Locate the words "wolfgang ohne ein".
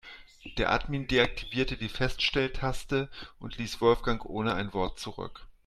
3.81-4.73